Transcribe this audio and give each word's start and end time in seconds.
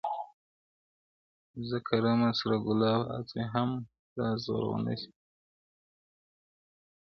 •زه 1.67 1.77
کرمه 1.87 2.29
سره 2.39 2.55
ګلاب 2.65 3.01
ازغي 3.17 3.45
هم 3.53 3.69
را 4.17 4.29
زرغونه 4.43 4.93
سي, 5.01 5.11